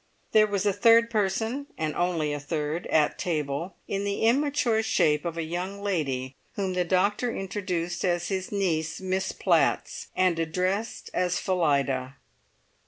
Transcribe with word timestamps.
There 0.31 0.47
was 0.47 0.65
a 0.65 0.73
third 0.73 1.11
person, 1.11 1.67
and 1.77 1.93
only 1.93 2.33
a 2.33 2.39
third, 2.39 2.87
at 2.87 3.19
table 3.19 3.75
in 3.87 4.03
the 4.03 4.21
immature 4.23 4.81
shape 4.81 5.25
of 5.25 5.37
a 5.37 5.43
young 5.43 5.79
lady 5.83 6.35
whom 6.53 6.73
the 6.73 6.83
doctor 6.83 7.31
introduced 7.31 8.03
as 8.03 8.29
his 8.29 8.51
niece 8.51 8.99
Miss 8.99 9.31
Platts, 9.31 10.07
and 10.15 10.39
addressed 10.39 11.11
as 11.13 11.37
Phillida. 11.37 12.15